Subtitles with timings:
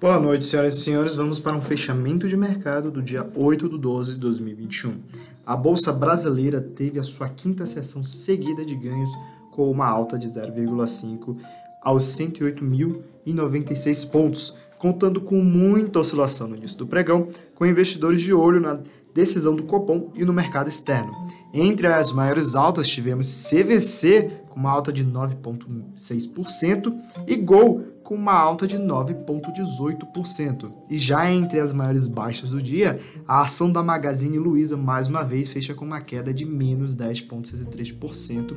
[0.00, 1.14] Boa noite, senhoras e senhores.
[1.14, 4.98] Vamos para um fechamento de mercado do dia 8 de 12 de 2021.
[5.44, 9.10] A Bolsa Brasileira teve a sua quinta sessão seguida de ganhos,
[9.50, 11.36] com uma alta de 0,5
[11.82, 18.58] aos 108.096 pontos, contando com muita oscilação no início do pregão, com investidores de olho
[18.58, 18.80] na
[19.12, 21.12] decisão do Copom e no mercado externo.
[21.52, 28.32] Entre as maiores altas tivemos CVC com uma alta de 9,6% e Gol com uma
[28.32, 30.72] alta de 9,18%.
[30.90, 35.22] E já entre as maiores baixas do dia, a ação da Magazine Luiza mais uma
[35.22, 38.56] vez fecha com uma queda de menos 10,63%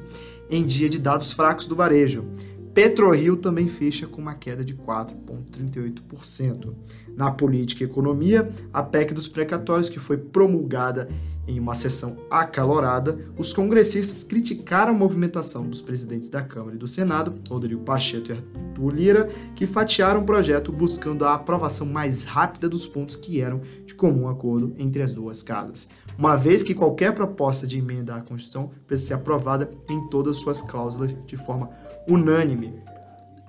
[0.49, 2.25] em dia de dados fracos do varejo.
[2.73, 6.73] PetroRio também fecha com uma queda de 4,38%.
[7.15, 11.07] Na política e economia, a PEC dos precatórios, que foi promulgada
[11.47, 16.87] em uma sessão acalorada, os congressistas criticaram a movimentação dos presidentes da Câmara e do
[16.87, 22.69] Senado, Rodrigo Pacheco e Arthur Lira, que fatiaram o projeto buscando a aprovação mais rápida
[22.69, 27.13] dos pontos que eram de comum acordo entre as duas casas, uma vez que qualquer
[27.13, 31.69] proposta de emenda à Constituição precisa ser aprovada em todas suas cláusulas de forma
[32.07, 32.73] unânime.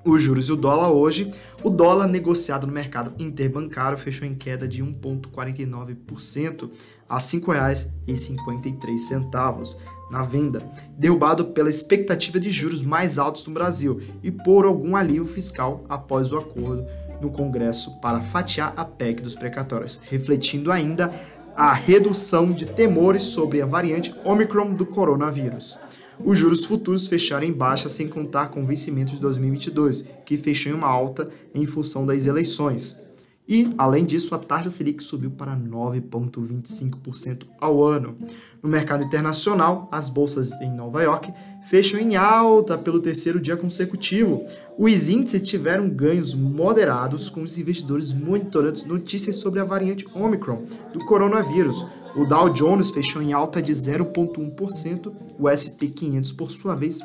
[0.04, 1.30] Os juros e o dólar hoje,
[1.62, 6.68] o dólar negociado no mercado interbancário fechou em queda de 1,49%
[7.14, 9.76] a R$ 5,53
[10.10, 10.58] na venda,
[10.98, 16.30] derrubado pela expectativa de juros mais altos no Brasil e por algum alívio fiscal após
[16.32, 16.84] o acordo
[17.20, 21.14] no Congresso para fatiar a PEC dos precatórios, refletindo ainda
[21.56, 25.78] a redução de temores sobre a variante Omicron do coronavírus.
[26.18, 30.72] Os juros futuros fecharam em baixa sem contar com o vencimento de 2022, que fechou
[30.72, 33.00] em uma alta em função das eleições.
[33.46, 38.16] E, além disso, a taxa Selic subiu para 9,25% ao ano.
[38.62, 41.30] No mercado internacional, as bolsas em Nova York
[41.68, 44.44] fecham em alta pelo terceiro dia consecutivo.
[44.78, 51.04] Os índices tiveram ganhos moderados, com os investidores monitorando notícias sobre a variante Omicron do
[51.04, 51.86] coronavírus.
[52.16, 57.00] O Dow Jones fechou em alta de 0,1%, o SP 500, por sua vez,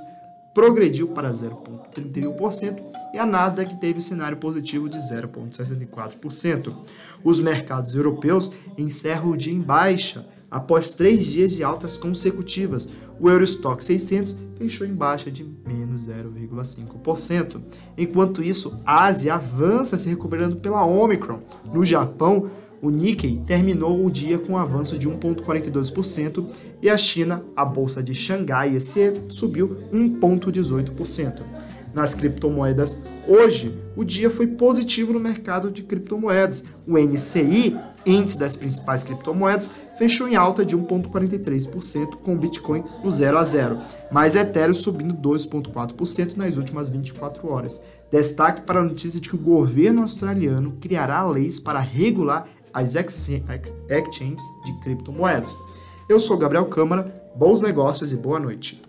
[0.60, 2.84] progrediu para 0,31%
[3.14, 6.76] e a Nasdaq teve cenário positivo de 0,64%.
[7.24, 12.90] Os mercados europeus encerram o dia em baixa após três dias de altas consecutivas.
[13.22, 17.62] O Eurostock 600 fechou em baixa de menos 0,5%.
[17.98, 21.40] Enquanto isso, a Ásia avança se recuperando pela Omicron.
[21.74, 22.50] No Japão,
[22.82, 26.46] o Nikkei terminou o dia com um avanço de 1,42%
[26.82, 31.42] e a China, a bolsa de Xangai ECE, subiu 1,18%.
[31.94, 32.96] Nas criptomoedas,
[33.28, 36.64] hoje o dia foi positivo no mercado de criptomoedas.
[36.88, 37.76] O NCI,
[38.06, 43.44] índice das principais criptomoedas, fechou em alta de 1,43%, com o Bitcoin no 0 a
[43.44, 43.80] 0,
[44.12, 47.82] mas Ethereum subindo 2,4% nas últimas 24 horas.
[48.12, 54.44] Destaque para a notícia de que o governo australiano criará leis para regular as exchanges
[54.66, 55.58] de criptomoedas.
[56.08, 58.82] Eu sou Gabriel Câmara, bons negócios e boa noite.